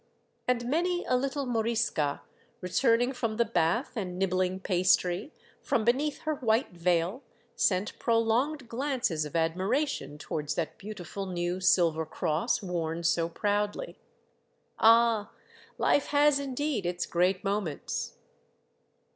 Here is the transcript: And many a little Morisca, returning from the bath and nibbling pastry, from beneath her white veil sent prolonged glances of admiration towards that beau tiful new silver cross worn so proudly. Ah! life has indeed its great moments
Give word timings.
And 0.47 0.65
many 0.65 1.05
a 1.05 1.15
little 1.15 1.45
Morisca, 1.45 2.21
returning 2.59 3.11
from 3.13 3.37
the 3.37 3.45
bath 3.45 3.95
and 3.95 4.17
nibbling 4.17 4.59
pastry, 4.59 5.31
from 5.61 5.85
beneath 5.85 6.21
her 6.21 6.33
white 6.33 6.71
veil 6.71 7.21
sent 7.55 7.99
prolonged 7.99 8.67
glances 8.67 9.25
of 9.25 9.35
admiration 9.35 10.17
towards 10.17 10.55
that 10.55 10.79
beau 10.79 10.93
tiful 10.93 11.27
new 11.27 11.59
silver 11.59 12.07
cross 12.07 12.63
worn 12.63 13.03
so 13.03 13.29
proudly. 13.29 13.99
Ah! 14.79 15.29
life 15.77 16.07
has 16.07 16.39
indeed 16.39 16.87
its 16.87 17.05
great 17.05 17.43
moments 17.43 18.15